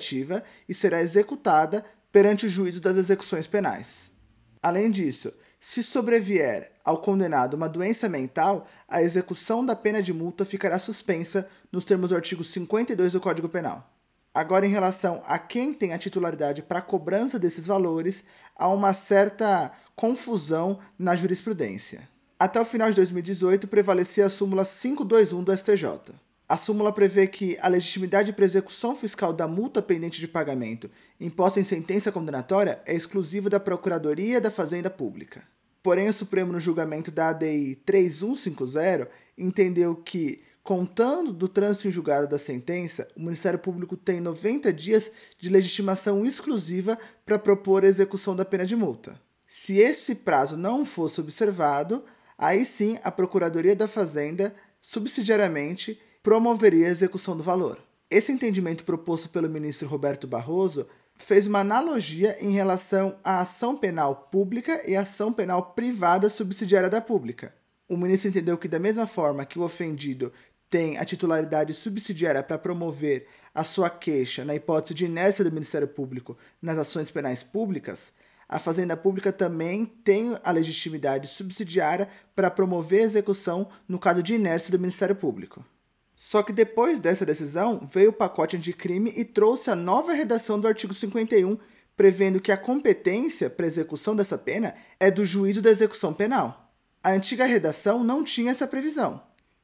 e 0.69 0.73
será 0.73 1.01
executada 1.01 1.83
perante 2.11 2.45
o 2.45 2.49
juízo 2.49 2.79
das 2.79 2.95
execuções 2.95 3.45
penais. 3.45 4.09
Além 4.63 4.89
disso, 4.89 5.33
se 5.63 5.83
sobrevier 5.83 6.71
ao 6.83 6.97
condenado 6.97 7.53
uma 7.53 7.69
doença 7.69 8.09
mental, 8.09 8.67
a 8.87 9.03
execução 9.03 9.63
da 9.63 9.75
pena 9.75 10.01
de 10.01 10.11
multa 10.11 10.43
ficará 10.43 10.79
suspensa 10.79 11.47
nos 11.71 11.85
termos 11.85 12.09
do 12.09 12.15
artigo 12.15 12.43
52 12.43 13.13
do 13.13 13.21
Código 13.21 13.47
Penal. 13.47 13.87
Agora, 14.33 14.65
em 14.65 14.71
relação 14.71 15.21
a 15.27 15.37
quem 15.37 15.71
tem 15.71 15.93
a 15.93 15.99
titularidade 15.99 16.63
para 16.63 16.79
a 16.79 16.81
cobrança 16.81 17.37
desses 17.37 17.67
valores, 17.67 18.23
há 18.55 18.67
uma 18.69 18.91
certa 18.91 19.71
confusão 19.95 20.79
na 20.97 21.15
jurisprudência. 21.15 22.09
Até 22.39 22.59
o 22.59 22.65
final 22.65 22.89
de 22.89 22.95
2018, 22.95 23.67
prevalecia 23.67 24.25
a 24.25 24.29
súmula 24.29 24.65
521 24.65 25.43
do 25.43 25.55
STJ. 25.55 25.85
A 26.51 26.57
súmula 26.57 26.91
prevê 26.91 27.27
que 27.27 27.57
a 27.61 27.69
legitimidade 27.69 28.33
para 28.33 28.43
execução 28.43 28.93
fiscal 28.93 29.31
da 29.31 29.47
multa 29.47 29.81
pendente 29.81 30.19
de 30.19 30.27
pagamento 30.27 30.91
imposta 31.17 31.61
em 31.61 31.63
sentença 31.63 32.11
condenatória 32.11 32.81
é 32.85 32.93
exclusiva 32.93 33.49
da 33.49 33.57
Procuradoria 33.57 34.41
da 34.41 34.51
Fazenda 34.51 34.89
Pública. 34.89 35.45
Porém, 35.81 36.09
o 36.09 36.13
Supremo, 36.13 36.51
no 36.51 36.59
julgamento 36.59 37.09
da 37.09 37.29
ADI 37.29 37.75
3150, 37.85 39.09
entendeu 39.37 39.95
que, 39.95 40.43
contando 40.61 41.31
do 41.31 41.47
trânsito 41.47 41.87
em 41.87 41.91
julgado 41.91 42.27
da 42.27 42.37
sentença, 42.37 43.07
o 43.15 43.21
Ministério 43.21 43.57
Público 43.57 43.95
tem 43.95 44.19
90 44.19 44.73
dias 44.73 45.09
de 45.39 45.47
legitimação 45.47 46.25
exclusiva 46.25 46.99
para 47.25 47.39
propor 47.39 47.85
a 47.85 47.87
execução 47.87 48.35
da 48.35 48.43
pena 48.43 48.65
de 48.65 48.75
multa. 48.75 49.17
Se 49.47 49.77
esse 49.77 50.15
prazo 50.15 50.57
não 50.57 50.83
fosse 50.83 51.21
observado, 51.21 52.03
aí 52.37 52.65
sim 52.65 52.99
a 53.05 53.09
Procuradoria 53.09 53.73
da 53.73 53.87
Fazenda, 53.87 54.53
subsidiariamente, 54.81 55.97
promoveria 56.23 56.87
a 56.87 56.91
execução 56.91 57.35
do 57.35 57.43
valor. 57.43 57.79
Esse 58.09 58.31
entendimento 58.31 58.83
proposto 58.83 59.29
pelo 59.29 59.49
ministro 59.49 59.87
Roberto 59.87 60.27
Barroso 60.27 60.87
fez 61.15 61.47
uma 61.47 61.59
analogia 61.59 62.37
em 62.39 62.51
relação 62.51 63.15
à 63.23 63.39
ação 63.39 63.75
penal 63.75 64.27
pública 64.31 64.83
e 64.89 64.95
ação 64.95 65.31
penal 65.31 65.73
privada 65.73 66.29
subsidiária 66.29 66.89
da 66.89 67.01
pública. 67.01 67.53
O 67.87 67.97
ministro 67.97 68.29
entendeu 68.29 68.57
que, 68.57 68.67
da 68.67 68.79
mesma 68.79 69.07
forma 69.07 69.45
que 69.45 69.59
o 69.59 69.63
ofendido 69.63 70.31
tem 70.69 70.97
a 70.97 71.05
titularidade 71.05 71.73
subsidiária 71.73 72.41
para 72.41 72.57
promover 72.57 73.27
a 73.53 73.63
sua 73.63 73.89
queixa 73.89 74.45
na 74.45 74.55
hipótese 74.55 74.93
de 74.93 75.05
inércia 75.05 75.43
do 75.43 75.51
Ministério 75.51 75.87
Público 75.87 76.37
nas 76.61 76.77
ações 76.77 77.11
penais 77.11 77.43
públicas, 77.43 78.13
a 78.47 78.59
Fazenda 78.59 78.95
Pública 78.95 79.31
também 79.31 79.85
tem 79.85 80.37
a 80.43 80.51
legitimidade 80.51 81.27
subsidiária 81.27 82.07
para 82.35 82.51
promover 82.51 83.01
a 83.01 83.05
execução 83.05 83.69
no 83.87 83.99
caso 83.99 84.21
de 84.21 84.33
inércia 84.33 84.71
do 84.71 84.79
Ministério 84.79 85.15
Público. 85.15 85.63
Só 86.23 86.43
que 86.43 86.53
depois 86.53 86.99
dessa 86.99 87.25
decisão, 87.25 87.81
veio 87.91 88.11
o 88.11 88.13
pacote 88.13 88.55
anticrime 88.55 89.11
e 89.17 89.25
trouxe 89.25 89.71
a 89.71 89.75
nova 89.75 90.13
redação 90.13 90.59
do 90.59 90.67
artigo 90.67 90.93
51, 90.93 91.57
prevendo 91.97 92.39
que 92.39 92.51
a 92.51 92.57
competência 92.57 93.49
para 93.49 93.65
execução 93.65 94.15
dessa 94.15 94.37
pena 94.37 94.75
é 94.99 95.09
do 95.09 95.25
juízo 95.25 95.63
da 95.63 95.71
execução 95.71 96.13
penal. 96.13 96.71
A 97.03 97.09
antiga 97.09 97.45
redação 97.45 98.03
não 98.03 98.23
tinha 98.23 98.51
essa 98.51 98.67
previsão, 98.67 99.19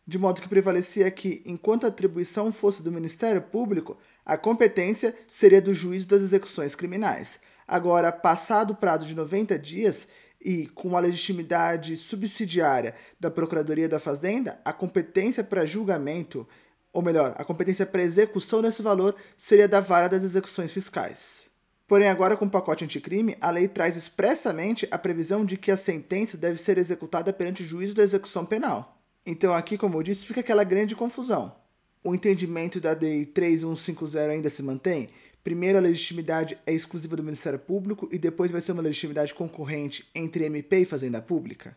de 0.05 0.17
modo 0.17 0.41
que 0.41 0.49
prevalecia 0.49 1.11
que, 1.11 1.43
enquanto 1.45 1.85
a 1.85 1.89
atribuição 1.89 2.51
fosse 2.51 2.81
do 2.81 2.91
Ministério 2.91 3.43
Público, 3.43 3.95
a 4.25 4.35
competência 4.35 5.15
seria 5.27 5.61
do 5.61 5.75
juízo 5.75 6.07
das 6.07 6.23
execuções 6.23 6.73
criminais. 6.73 7.39
Agora, 7.67 8.11
passado 8.11 8.71
o 8.71 8.75
prazo 8.75 9.05
de 9.05 9.13
90 9.13 9.59
dias, 9.59 10.07
e 10.39 10.67
com 10.67 10.95
a 10.95 10.99
legitimidade 10.99 11.95
subsidiária 11.97 12.95
da 13.19 13.29
Procuradoria 13.29 13.89
da 13.89 13.99
Fazenda, 13.99 14.59
a 14.63 14.71
competência 14.71 15.43
para 15.43 15.65
julgamento, 15.65 16.47
ou 16.93 17.01
melhor, 17.01 17.35
a 17.37 17.43
competência 17.43 17.85
para 17.85 18.03
execução 18.03 18.61
desse 18.61 18.81
valor 18.81 19.15
seria 19.37 19.67
da 19.67 19.81
vara 19.81 20.07
das 20.07 20.23
execuções 20.23 20.71
fiscais. 20.71 21.47
Porém, 21.87 22.09
agora 22.09 22.35
com 22.35 22.45
o 22.45 22.49
pacote 22.49 22.83
anticrime, 22.83 23.37
a 23.39 23.49
lei 23.49 23.67
traz 23.67 23.95
expressamente 23.95 24.87
a 24.91 24.97
previsão 24.97 25.45
de 25.45 25.57
que 25.57 25.71
a 25.71 25.77
sentença 25.77 26.37
deve 26.37 26.59
ser 26.59 26.77
executada 26.77 27.31
perante 27.31 27.63
o 27.63 27.65
juízo 27.65 27.95
da 27.95 28.03
execução 28.03 28.45
penal. 28.45 29.01
Então, 29.25 29.53
aqui, 29.53 29.77
como 29.77 29.97
eu 29.97 30.03
disse, 30.03 30.25
fica 30.25 30.41
aquela 30.41 30.63
grande 30.63 30.95
confusão. 30.95 31.55
O 32.03 32.13
entendimento 32.13 32.79
da 32.79 32.93
DI 32.93 33.25
3150 33.25 34.31
ainda 34.31 34.49
se 34.49 34.63
mantém? 34.63 35.09
Primeiro, 35.47 35.77
a 35.77 35.81
legitimidade 35.81 36.57
é 36.65 36.73
exclusiva 36.73 37.15
do 37.15 37.23
Ministério 37.23 37.57
Público 37.57 38.09
e 38.11 38.19
depois 38.19 38.51
vai 38.51 38.59
ser 38.59 38.73
uma 38.73 38.81
legitimidade 38.81 39.33
concorrente 39.33 40.05
entre 40.13 40.43
MP 40.43 40.79
e 40.79 40.85
Fazenda 40.85 41.21
Pública? 41.21 41.73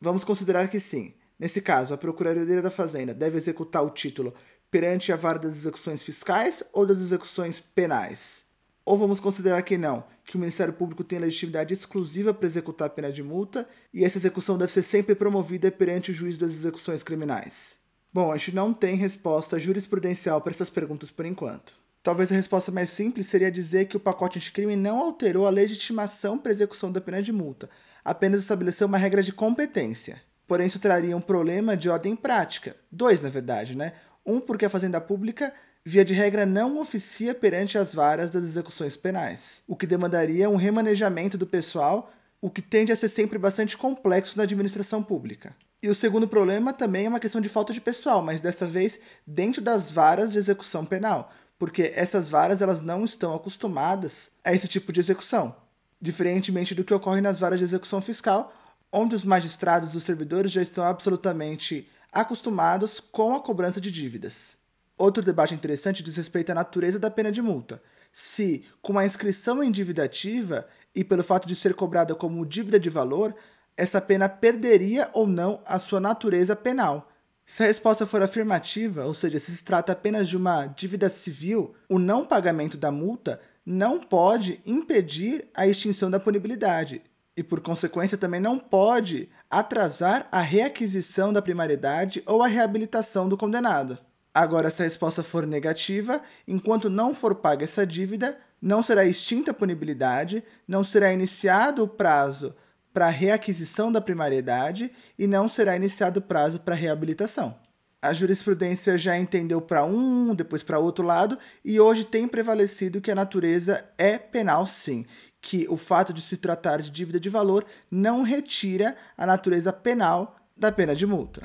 Vamos 0.00 0.24
considerar 0.24 0.66
que 0.66 0.80
sim. 0.80 1.14
Nesse 1.38 1.60
caso, 1.60 1.94
a 1.94 1.96
Procuradoria 1.96 2.60
da 2.60 2.68
Fazenda 2.68 3.14
deve 3.14 3.36
executar 3.36 3.84
o 3.84 3.90
título 3.90 4.34
perante 4.72 5.12
a 5.12 5.16
vara 5.16 5.38
das 5.38 5.54
execuções 5.54 6.02
fiscais 6.02 6.64
ou 6.72 6.84
das 6.84 6.98
execuções 6.98 7.60
penais? 7.60 8.42
Ou 8.84 8.98
vamos 8.98 9.20
considerar 9.20 9.62
que 9.62 9.78
não, 9.78 10.02
que 10.24 10.34
o 10.34 10.40
Ministério 10.40 10.74
Público 10.74 11.04
tem 11.04 11.20
legitimidade 11.20 11.72
exclusiva 11.72 12.34
para 12.34 12.46
executar 12.46 12.88
a 12.88 12.90
pena 12.90 13.12
de 13.12 13.22
multa 13.22 13.68
e 13.94 14.04
essa 14.04 14.18
execução 14.18 14.58
deve 14.58 14.72
ser 14.72 14.82
sempre 14.82 15.14
promovida 15.14 15.70
perante 15.70 16.10
o 16.10 16.14
juiz 16.14 16.36
das 16.36 16.50
execuções 16.50 17.04
criminais? 17.04 17.76
Bom, 18.12 18.32
a 18.32 18.36
gente 18.36 18.56
não 18.56 18.74
tem 18.74 18.96
resposta 18.96 19.60
jurisprudencial 19.60 20.40
para 20.40 20.50
essas 20.50 20.68
perguntas 20.68 21.08
por 21.08 21.24
enquanto. 21.24 21.81
Talvez 22.02 22.32
a 22.32 22.34
resposta 22.34 22.72
mais 22.72 22.90
simples 22.90 23.28
seria 23.28 23.50
dizer 23.50 23.84
que 23.84 23.96
o 23.96 24.00
pacote 24.00 24.38
anticrime 24.38 24.74
não 24.74 24.98
alterou 24.98 25.46
a 25.46 25.50
legitimação 25.50 26.36
para 26.36 26.50
execução 26.50 26.90
da 26.90 27.00
pena 27.00 27.22
de 27.22 27.30
multa, 27.30 27.70
apenas 28.04 28.42
estabeleceu 28.42 28.88
uma 28.88 28.98
regra 28.98 29.22
de 29.22 29.32
competência. 29.32 30.20
Porém, 30.48 30.66
isso 30.66 30.80
traria 30.80 31.16
um 31.16 31.20
problema 31.20 31.76
de 31.76 31.88
ordem 31.88 32.16
prática. 32.16 32.74
Dois, 32.90 33.20
na 33.20 33.30
verdade, 33.30 33.76
né? 33.76 33.92
Um, 34.26 34.40
porque 34.40 34.64
a 34.64 34.70
Fazenda 34.70 35.00
Pública, 35.00 35.54
via 35.84 36.04
de 36.04 36.12
regra, 36.12 36.44
não 36.44 36.80
oficia 36.80 37.34
perante 37.34 37.78
as 37.78 37.94
varas 37.94 38.32
das 38.32 38.42
execuções 38.42 38.96
penais, 38.96 39.62
o 39.68 39.76
que 39.76 39.86
demandaria 39.86 40.50
um 40.50 40.56
remanejamento 40.56 41.38
do 41.38 41.46
pessoal, 41.46 42.12
o 42.40 42.50
que 42.50 42.60
tende 42.60 42.90
a 42.90 42.96
ser 42.96 43.08
sempre 43.08 43.38
bastante 43.38 43.76
complexo 43.76 44.36
na 44.36 44.42
administração 44.42 45.02
pública. 45.02 45.54
E 45.80 45.88
o 45.88 45.94
segundo 45.94 46.28
problema 46.28 46.72
também 46.72 47.06
é 47.06 47.08
uma 47.08 47.20
questão 47.20 47.40
de 47.40 47.48
falta 47.48 47.72
de 47.72 47.80
pessoal, 47.80 48.22
mas 48.22 48.40
dessa 48.40 48.66
vez 48.66 48.98
dentro 49.26 49.62
das 49.62 49.90
varas 49.90 50.32
de 50.32 50.38
execução 50.38 50.84
penal, 50.84 51.32
porque 51.62 51.92
essas 51.94 52.28
varas 52.28 52.60
elas 52.60 52.80
não 52.80 53.04
estão 53.04 53.32
acostumadas 53.32 54.32
a 54.44 54.52
esse 54.52 54.66
tipo 54.66 54.92
de 54.92 54.98
execução, 54.98 55.54
diferentemente 56.00 56.74
do 56.74 56.82
que 56.82 56.92
ocorre 56.92 57.20
nas 57.20 57.38
varas 57.38 57.60
de 57.60 57.64
execução 57.64 58.02
fiscal, 58.02 58.52
onde 58.92 59.14
os 59.14 59.22
magistrados 59.22 59.94
e 59.94 59.96
os 59.96 60.02
servidores 60.02 60.50
já 60.50 60.60
estão 60.60 60.82
absolutamente 60.82 61.88
acostumados 62.10 62.98
com 62.98 63.36
a 63.36 63.40
cobrança 63.40 63.80
de 63.80 63.92
dívidas. 63.92 64.56
Outro 64.98 65.22
debate 65.22 65.54
interessante 65.54 66.02
diz 66.02 66.16
respeito 66.16 66.50
à 66.50 66.54
natureza 66.56 66.98
da 66.98 67.12
pena 67.12 67.30
de 67.30 67.40
multa. 67.40 67.80
Se, 68.12 68.64
com 68.82 68.98
a 68.98 69.06
inscrição 69.06 69.62
em 69.62 69.70
dívida 69.70 70.02
ativa 70.02 70.66
e 70.92 71.04
pelo 71.04 71.22
fato 71.22 71.46
de 71.46 71.54
ser 71.54 71.74
cobrada 71.74 72.12
como 72.12 72.44
dívida 72.44 72.80
de 72.80 72.90
valor, 72.90 73.36
essa 73.76 74.00
pena 74.00 74.28
perderia 74.28 75.08
ou 75.12 75.28
não 75.28 75.62
a 75.64 75.78
sua 75.78 76.00
natureza 76.00 76.56
penal, 76.56 77.11
Se 77.46 77.62
a 77.62 77.66
resposta 77.66 78.06
for 78.06 78.22
afirmativa, 78.22 79.04
ou 79.04 79.12
seja, 79.12 79.38
se 79.38 79.54
se 79.54 79.64
trata 79.64 79.92
apenas 79.92 80.28
de 80.28 80.36
uma 80.36 80.66
dívida 80.66 81.08
civil, 81.08 81.74
o 81.88 81.98
não 81.98 82.24
pagamento 82.24 82.76
da 82.76 82.90
multa 82.90 83.40
não 83.64 83.98
pode 83.98 84.60
impedir 84.66 85.48
a 85.54 85.66
extinção 85.66 86.10
da 86.10 86.18
punibilidade 86.18 87.02
e, 87.36 87.42
por 87.42 87.60
consequência, 87.60 88.18
também 88.18 88.40
não 88.40 88.58
pode 88.58 89.28
atrasar 89.50 90.28
a 90.30 90.40
reaquisição 90.40 91.32
da 91.32 91.42
primariedade 91.42 92.22
ou 92.26 92.42
a 92.42 92.48
reabilitação 92.48 93.28
do 93.28 93.36
condenado. 93.36 93.98
Agora, 94.34 94.70
se 94.70 94.82
a 94.82 94.84
resposta 94.84 95.22
for 95.22 95.46
negativa, 95.46 96.22
enquanto 96.48 96.88
não 96.88 97.14
for 97.14 97.34
paga 97.34 97.64
essa 97.64 97.86
dívida, 97.86 98.38
não 98.60 98.82
será 98.82 99.04
extinta 99.04 99.50
a 99.50 99.54
punibilidade, 99.54 100.42
não 100.66 100.82
será 100.82 101.12
iniciado 101.12 101.82
o 101.82 101.88
prazo 101.88 102.54
para 102.92 103.08
reaquisição 103.08 103.90
da 103.90 104.00
primariedade 104.00 104.92
e 105.18 105.26
não 105.26 105.48
será 105.48 105.76
iniciado 105.76 106.20
o 106.20 106.22
prazo 106.22 106.60
para 106.60 106.74
reabilitação. 106.74 107.56
A 108.00 108.12
jurisprudência 108.12 108.98
já 108.98 109.16
entendeu 109.16 109.60
para 109.60 109.84
um, 109.84 110.34
depois 110.34 110.62
para 110.62 110.78
outro 110.78 111.04
lado, 111.04 111.38
e 111.64 111.78
hoje 111.78 112.04
tem 112.04 112.26
prevalecido 112.26 113.00
que 113.00 113.12
a 113.12 113.14
natureza 113.14 113.84
é 113.96 114.18
penal 114.18 114.66
sim, 114.66 115.06
que 115.40 115.66
o 115.68 115.76
fato 115.76 116.12
de 116.12 116.20
se 116.20 116.36
tratar 116.36 116.82
de 116.82 116.90
dívida 116.90 117.20
de 117.20 117.28
valor 117.28 117.64
não 117.88 118.22
retira 118.22 118.96
a 119.16 119.24
natureza 119.24 119.72
penal 119.72 120.36
da 120.56 120.72
pena 120.72 120.96
de 120.96 121.06
multa. 121.06 121.42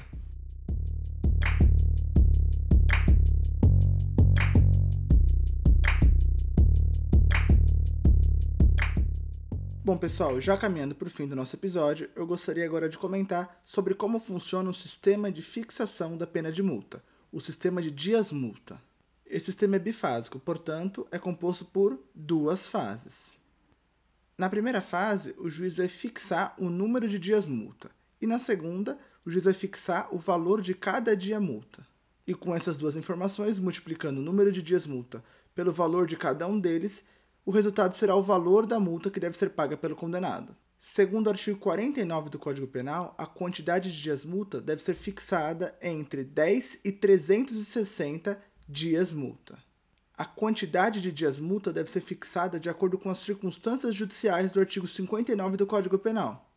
Bom, 9.87 9.97
pessoal, 9.97 10.41
já 10.41 10.57
caminhando 10.57 10.93
para 10.93 11.07
o 11.07 11.09
fim 11.09 11.25
do 11.25 11.33
nosso 11.33 11.55
episódio, 11.55 12.09
eu 12.13 12.27
gostaria 12.27 12.65
agora 12.65 12.89
de 12.89 12.97
comentar 12.97 13.61
sobre 13.65 13.95
como 13.95 14.19
funciona 14.19 14.69
o 14.69 14.73
sistema 14.73 15.31
de 15.31 15.41
fixação 15.41 16.17
da 16.17 16.27
pena 16.27 16.51
de 16.51 16.61
multa, 16.61 17.01
o 17.31 17.39
sistema 17.39 17.81
de 17.81 17.89
dias-multa. 17.89 18.81
Esse 19.25 19.45
sistema 19.45 19.77
é 19.77 19.79
bifásico, 19.79 20.41
portanto, 20.41 21.07
é 21.09 21.17
composto 21.17 21.63
por 21.63 21.97
duas 22.13 22.67
fases. 22.67 23.37
Na 24.37 24.49
primeira 24.49 24.81
fase, 24.81 25.33
o 25.37 25.49
juiz 25.49 25.77
vai 25.77 25.87
fixar 25.87 26.53
o 26.57 26.69
número 26.69 27.07
de 27.07 27.17
dias-multa, 27.17 27.89
e 28.21 28.27
na 28.27 28.39
segunda, 28.39 28.99
o 29.25 29.31
juiz 29.31 29.45
vai 29.45 29.53
fixar 29.53 30.13
o 30.13 30.17
valor 30.17 30.61
de 30.61 30.73
cada 30.73 31.15
dia-multa. 31.15 31.87
E 32.27 32.33
com 32.33 32.53
essas 32.53 32.75
duas 32.75 32.97
informações, 32.97 33.57
multiplicando 33.57 34.19
o 34.19 34.23
número 34.23 34.51
de 34.51 34.61
dias-multa 34.61 35.23
pelo 35.55 35.71
valor 35.71 36.05
de 36.05 36.17
cada 36.17 36.45
um 36.45 36.59
deles, 36.59 37.05
o 37.47 37.51
resultado 37.51 37.95
será 37.95 38.13
o 38.13 38.21
valor 38.21 38.65
da 38.65 38.77
multa 38.77 39.09
que 39.09 39.21
deve 39.21 39.37
ser 39.37 39.51
paga 39.51 39.77
pelo 39.77 39.95
condenado. 39.95 40.53
Segundo 40.81 41.27
o 41.27 41.29
artigo 41.29 41.57
49 41.57 42.29
do 42.29 42.37
Código 42.37 42.67
Penal, 42.67 43.15
a 43.17 43.25
quantidade 43.25 43.89
de 43.89 44.01
dias 44.01 44.25
multa 44.25 44.59
deve 44.59 44.83
ser 44.83 44.95
fixada 44.95 45.73
entre 45.81 46.25
10 46.25 46.81
e 46.83 46.91
360 46.91 48.37
dias 48.67 49.13
multa. 49.13 49.57
A 50.17 50.25
quantidade 50.25 50.99
de 50.99 51.09
dias 51.09 51.39
multa 51.39 51.71
deve 51.71 51.89
ser 51.89 52.01
fixada 52.01 52.59
de 52.59 52.69
acordo 52.69 52.97
com 52.97 53.09
as 53.09 53.19
circunstâncias 53.19 53.95
judiciais 53.95 54.51
do 54.51 54.59
artigo 54.59 54.85
59 54.85 55.55
do 55.55 55.65
Código 55.65 55.97
Penal. 55.97 56.51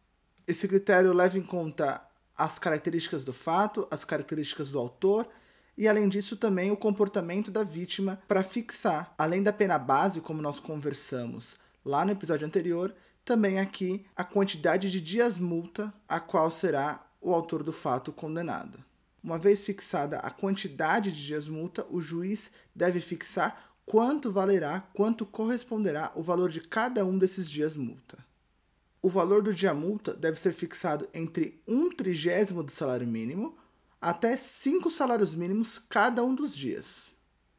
Esse 0.45 0.67
critério 0.67 1.13
leva 1.13 1.39
em 1.39 1.43
conta 1.43 2.05
as 2.37 2.59
características 2.59 3.23
do 3.23 3.33
fato, 3.33 3.87
as 3.93 4.05
características 4.05 4.71
do 4.71 4.79
autor 4.81 5.29
e 5.77 5.89
além 5.89 6.09
disso 6.09 6.37
também 6.37 6.71
o 6.71 6.77
comportamento 6.77 7.51
da 7.51 7.63
vítima 7.63 8.21
para 8.29 8.43
fixar, 8.43 9.15
além 9.17 9.43
da 9.43 9.53
pena 9.53 9.79
base, 9.79 10.21
como 10.21 10.43
nós 10.43 10.61
conversamos 10.61 11.59
lá 11.85 12.05
no 12.05 12.13
episódio 12.13 12.47
anterior, 12.47 12.95
também 13.25 13.59
aqui 13.59 14.05
a 14.17 14.25
quantidade 14.25 14.91
de 14.91 15.01
dias 15.01 15.39
multa 15.39 15.93
a 16.09 16.19
qual 16.19 16.51
será 16.51 17.07
o 17.21 17.33
autor 17.33 17.63
do 17.63 17.73
fato 17.73 18.13
condenado. 18.13 18.83
Uma 19.23 19.39
vez 19.39 19.65
fixada 19.65 20.19
a 20.19 20.31
quantidade 20.31 21.13
de 21.13 21.27
dias 21.27 21.47
multa, 21.47 21.87
o 21.91 22.01
juiz 22.01 22.51
deve 22.75 23.01
fixar 23.01 23.71
quanto 23.85 24.33
valerá, 24.33 24.81
quanto 24.95 25.27
corresponderá 25.27 26.13
o 26.15 26.23
valor 26.23 26.51
de 26.51 26.61
cada 26.61 27.05
um 27.05 27.19
desses 27.19 27.49
dias 27.49 27.77
multa. 27.77 28.19
O 29.03 29.09
valor 29.09 29.43
do 29.43 29.55
dia 29.55 29.75
multa 29.75 30.15
deve 30.15 30.39
ser 30.39 30.53
fixado 30.53 31.09
entre 31.13 31.63
um 31.67 31.91
trigésimo 31.91 32.63
do 32.63 32.71
salário 32.71 33.07
mínimo 33.07 33.57
até 34.01 34.35
cinco 34.37 34.89
salários 34.89 35.35
mínimos 35.35 35.79
cada 35.79 36.25
um 36.25 36.35
dos 36.35 36.57
dias. 36.57 37.13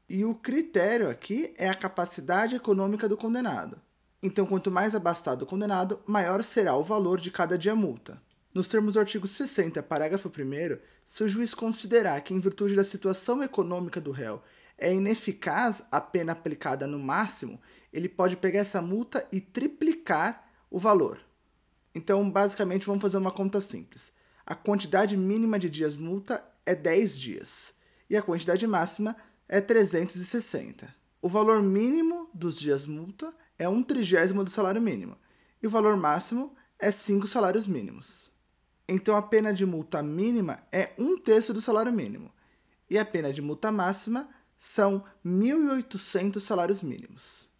E 0.09 0.25
o 0.25 0.33
critério 0.33 1.09
aqui 1.09 1.53
é 1.55 1.69
a 1.69 1.75
capacidade 1.75 2.55
econômica 2.55 3.07
do 3.07 3.15
condenado. 3.15 3.79
Então, 4.23 4.45
quanto 4.45 4.71
mais 4.71 4.95
abastado 4.95 5.43
o 5.43 5.45
condenado, 5.45 6.01
maior 6.05 6.43
será 6.43 6.75
o 6.75 6.83
valor 6.83 7.19
de 7.19 7.31
cada 7.31 7.57
dia 7.57 7.75
multa. 7.75 8.21
Nos 8.53 8.67
termos 8.67 8.95
do 8.95 8.99
artigo 8.99 9.27
60, 9.27 9.81
parágrafo 9.83 10.29
1, 10.29 10.79
se 11.05 11.23
o 11.23 11.29
juiz 11.29 11.53
considerar 11.53 12.19
que, 12.21 12.33
em 12.33 12.39
virtude 12.39 12.75
da 12.75 12.83
situação 12.83 13.41
econômica 13.43 14.01
do 14.01 14.11
réu, 14.11 14.41
é 14.77 14.93
ineficaz 14.93 15.83
a 15.91 16.01
pena 16.01 16.31
aplicada 16.33 16.87
no 16.87 16.99
máximo, 16.99 17.61
ele 17.93 18.09
pode 18.09 18.35
pegar 18.35 18.59
essa 18.59 18.81
multa 18.81 19.27
e 19.31 19.39
triplicar 19.39 20.49
o 20.69 20.79
valor. 20.79 21.19
Então, 21.93 22.29
basicamente, 22.29 22.85
vamos 22.85 23.01
fazer 23.01 23.17
uma 23.17 23.31
conta 23.31 23.61
simples 23.61 24.11
a 24.45 24.55
quantidade 24.55 25.15
mínima 25.15 25.59
de 25.59 25.69
dias 25.69 25.95
multa 25.95 26.43
é 26.65 26.75
10 26.75 27.19
dias 27.19 27.73
e 28.09 28.17
a 28.17 28.21
quantidade 28.21 28.65
máxima 28.65 29.15
é 29.47 29.61
360. 29.61 30.93
O 31.21 31.29
valor 31.29 31.61
mínimo 31.61 32.29
dos 32.33 32.59
dias 32.59 32.85
multa 32.85 33.31
é 33.57 33.69
um 33.69 33.83
trigésimo 33.83 34.43
do 34.43 34.49
salário 34.49 34.81
mínimo 34.81 35.17
e 35.61 35.67
o 35.67 35.69
valor 35.69 35.95
máximo 35.95 36.55
é 36.79 36.91
5 36.91 37.27
salários 37.27 37.67
mínimos. 37.67 38.31
Então 38.87 39.15
a 39.15 39.21
pena 39.21 39.53
de 39.53 39.65
multa 39.65 40.01
mínima 40.01 40.63
é 40.71 40.93
um 40.97 41.17
terço 41.17 41.53
do 41.53 41.61
salário 41.61 41.93
mínimo 41.93 42.31
e 42.89 42.97
a 42.97 43.05
pena 43.05 43.31
de 43.31 43.41
multa 43.41 43.71
máxima 43.71 44.29
são 44.57 45.03
1.800 45.25 46.39
salários 46.39 46.81
mínimos. 46.81 47.50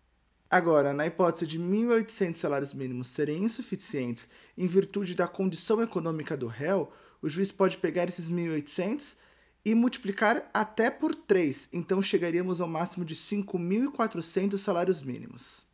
Agora, 0.52 0.92
na 0.94 1.06
hipótese 1.06 1.48
de 1.48 1.58
1.800 1.58 2.36
salários 2.36 2.74
mínimos 2.74 3.08
serem 3.08 3.46
insuficientes 3.46 4.28
em 4.58 4.68
virtude 4.68 5.16
da 5.16 5.26
condição 5.26 5.82
econômica 5.82 6.36
do 6.36 6.46
réu, 6.46 6.92
o 7.22 7.30
juiz 7.30 7.54
pode 7.54 7.78
pegar 7.78 8.10
esses 8.10 8.30
1.800 8.30 9.16
e 9.64 9.74
multiplicar 9.74 10.50
até 10.54 10.92
por 10.92 11.16
3, 11.16 11.70
então 11.72 12.02
chegaríamos 12.02 12.60
ao 12.60 12.68
máximo 12.68 13.06
de 13.06 13.16
5.400 13.16 14.58
salários 14.58 15.02
mínimos. 15.02 15.66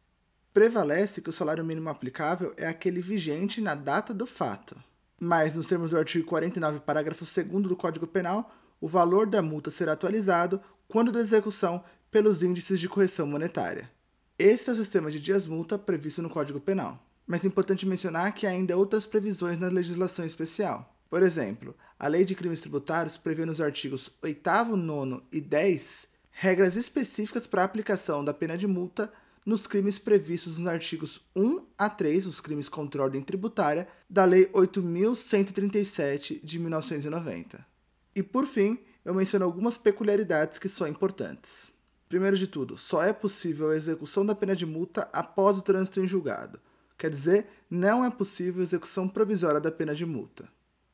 Prevalece 0.54 1.22
que 1.22 1.30
o 1.32 1.34
salário 1.34 1.66
mínimo 1.66 1.90
aplicável 1.90 2.54
é 2.56 2.68
aquele 2.68 3.02
vigente 3.02 3.60
na 3.60 3.74
data 3.74 4.14
do 4.14 4.28
fato. 4.28 4.78
Mas, 5.20 5.56
nos 5.56 5.66
termos 5.66 5.90
do 5.90 5.98
artigo 5.98 6.28
49, 6.28 6.82
parágrafo 6.82 7.26
2 7.26 7.64
do 7.64 7.76
Código 7.76 8.06
Penal, 8.06 8.56
o 8.80 8.88
valor 8.88 9.26
da 9.26 9.42
multa 9.42 9.72
será 9.72 9.94
atualizado 9.94 10.62
quando 10.88 11.12
da 11.12 11.20
execução 11.20 11.84
pelos 12.12 12.44
índices 12.44 12.80
de 12.80 12.88
correção 12.88 13.26
monetária. 13.26 13.97
Esse 14.40 14.70
é 14.70 14.74
o 14.74 14.76
sistema 14.76 15.10
de 15.10 15.20
dias-multa 15.20 15.80
previsto 15.80 16.22
no 16.22 16.30
Código 16.30 16.60
Penal. 16.60 17.04
Mas 17.26 17.44
é 17.44 17.48
importante 17.48 17.88
mencionar 17.88 18.36
que 18.36 18.46
há 18.46 18.52
ainda 18.52 18.78
outras 18.78 19.08
previsões 19.08 19.58
na 19.58 19.68
legislação 19.68 20.24
especial. 20.24 20.96
Por 21.10 21.24
exemplo, 21.24 21.76
a 21.98 22.08
Lei 22.08 22.24
de 22.24 22.36
Crimes 22.36 22.60
Tributários 22.60 23.18
prevê 23.18 23.48
nos 23.48 23.60
artigos 23.60 24.12
8, 24.22 24.76
9 24.76 25.24
e 25.32 25.42
10 25.42 26.08
regras 26.30 26.76
específicas 26.76 27.48
para 27.48 27.64
a 27.64 27.66
aplicação 27.66 28.24
da 28.24 28.32
pena 28.32 28.56
de 28.56 28.68
multa 28.68 29.12
nos 29.44 29.66
crimes 29.66 29.98
previstos 29.98 30.60
nos 30.60 30.68
artigos 30.68 31.20
1 31.36 31.66
a 31.76 31.90
3, 31.90 32.28
os 32.28 32.40
crimes 32.40 32.70
contra 32.70 33.02
a 33.02 33.06
ordem 33.06 33.24
tributária, 33.24 33.88
da 34.08 34.24
Lei 34.24 34.46
8.137 34.52 36.42
de 36.44 36.60
1990. 36.60 37.66
E 38.14 38.22
por 38.22 38.46
fim, 38.46 38.78
eu 39.04 39.16
menciono 39.16 39.46
algumas 39.46 39.80
peculiaridades 39.80 40.60
que 40.60 40.70
são 40.70 40.88
importantes. 40.88 41.76
Primeiro 42.10 42.38
de 42.38 42.48
tudo, 42.48 42.78
só 42.78 43.04
é 43.04 43.12
possível 43.12 43.70
a 43.70 43.76
execução 43.76 44.26
da 44.26 44.34
pena 44.34 44.56
de 44.56 44.66
multa 44.66 45.10
após 45.12 45.58
o 45.58 45.62
trânsito 45.62 46.00
em 46.00 46.08
julgado. 46.08 46.60
Quer 46.98 47.10
dizer, 47.10 47.48
não 47.70 48.04
é 48.04 48.10
possível 48.10 48.62
a 48.62 48.64
execução 48.64 49.08
provisória 49.08 49.60
da 49.60 49.72
pena 49.72 49.94
de 49.94 50.06
multa. 50.06 50.48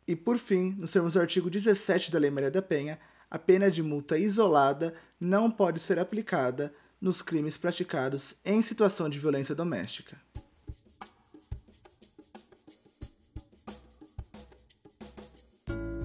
E 0.07 0.15
por 0.15 0.37
fim, 0.37 0.75
nos 0.77 0.91
termos 0.91 1.13
do 1.13 1.19
artigo 1.19 1.49
17 1.49 2.11
da 2.11 2.19
Lei 2.19 2.31
Maria 2.31 2.51
da 2.51 2.61
Penha, 2.61 2.99
a 3.29 3.39
pena 3.39 3.69
de 3.69 3.81
multa 3.81 4.17
isolada 4.17 4.93
não 5.19 5.49
pode 5.49 5.79
ser 5.79 5.99
aplicada 5.99 6.73
nos 6.99 7.21
crimes 7.21 7.57
praticados 7.57 8.35
em 8.43 8.61
situação 8.61 9.07
de 9.07 9.19
violência 9.19 9.53
doméstica. 9.53 10.17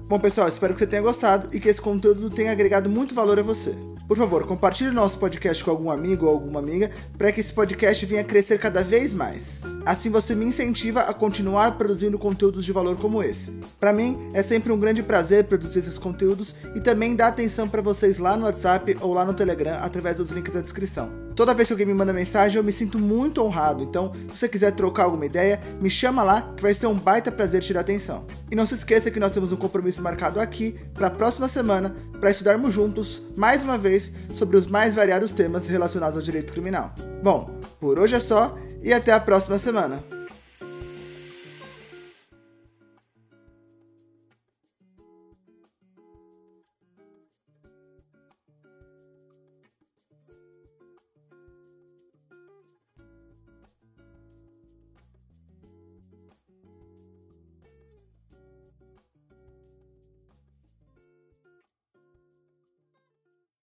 Bom, 0.07 0.19
pessoal, 0.19 0.47
espero 0.47 0.73
que 0.73 0.79
você 0.79 0.87
tenha 0.87 1.01
gostado 1.01 1.55
e 1.55 1.59
que 1.59 1.69
esse 1.69 1.81
conteúdo 1.81 2.29
tenha 2.29 2.51
agregado 2.51 2.89
muito 2.89 3.13
valor 3.13 3.37
a 3.37 3.43
você. 3.43 3.75
Por 4.09 4.17
favor, 4.17 4.47
compartilhe 4.47 4.89
nosso 4.89 5.19
podcast 5.19 5.63
com 5.63 5.69
algum 5.69 5.91
amigo 5.91 6.25
ou 6.25 6.31
alguma 6.31 6.59
amiga 6.59 6.89
para 7.15 7.31
que 7.31 7.41
esse 7.41 7.53
podcast 7.53 8.03
venha 8.07 8.23
crescer 8.23 8.57
cada 8.57 8.83
vez 8.83 9.13
mais. 9.13 9.61
Assim 9.85 10.09
você 10.09 10.33
me 10.33 10.45
incentiva 10.45 11.01
a 11.01 11.13
continuar 11.13 11.77
produzindo 11.77 12.17
conteúdos 12.17 12.65
de 12.65 12.71
valor 12.71 12.97
como 12.97 13.21
esse. 13.21 13.51
Para 13.79 13.93
mim, 13.93 14.17
é 14.33 14.41
sempre 14.41 14.71
um 14.71 14.79
grande 14.79 15.03
prazer 15.03 15.43
produzir 15.43 15.77
esses 15.77 15.99
conteúdos 15.99 16.55
e 16.73 16.81
também 16.81 17.15
dar 17.15 17.27
atenção 17.27 17.69
para 17.69 17.83
vocês 17.83 18.17
lá 18.17 18.35
no 18.35 18.45
WhatsApp 18.45 18.97
ou 18.99 19.13
lá 19.13 19.23
no 19.23 19.35
Telegram 19.35 19.77
através 19.79 20.17
dos 20.17 20.31
links 20.31 20.55
da 20.55 20.61
descrição. 20.61 21.28
Toda 21.39 21.53
vez 21.53 21.69
que 21.69 21.73
alguém 21.73 21.85
me 21.85 21.93
manda 21.93 22.11
mensagem, 22.11 22.57
eu 22.57 22.63
me 22.65 22.71
sinto 22.73 22.99
muito 22.99 23.41
honrado. 23.41 23.81
Então, 23.81 24.11
se 24.29 24.39
você 24.39 24.49
quiser 24.49 24.73
trocar 24.73 25.05
alguma 25.05 25.25
ideia, 25.25 25.57
me 25.79 25.89
chama 25.89 26.21
lá 26.21 26.41
que 26.41 26.61
vai 26.61 26.73
ser 26.73 26.87
um 26.87 26.93
baita 26.93 27.31
prazer 27.31 27.61
te 27.61 27.71
dar 27.71 27.79
atenção. 27.79 28.25
E 28.51 28.55
não 28.57 28.65
se 28.65 28.73
esqueça 28.73 29.09
que 29.09 29.21
nós 29.21 29.31
temos 29.31 29.53
um 29.53 29.55
compromisso 29.55 30.01
marcado 30.01 30.41
aqui 30.41 30.77
para 30.93 31.07
a 31.07 31.09
próxima 31.09 31.47
semana 31.47 31.95
para 32.19 32.29
estudarmos 32.29 32.73
juntos, 32.73 33.23
mais 33.37 33.63
uma 33.63 33.77
vez, 33.77 34.11
sobre 34.33 34.57
os 34.57 34.67
mais 34.67 34.93
variados 34.93 35.31
temas 35.31 35.65
relacionados 35.65 36.17
ao 36.17 36.21
direito 36.21 36.51
criminal. 36.51 36.93
Bom, 37.23 37.57
por 37.79 37.97
hoje 37.97 38.15
é 38.15 38.19
só 38.19 38.57
e 38.83 38.91
até 38.91 39.13
a 39.13 39.19
próxima 39.21 39.57
semana. 39.57 40.18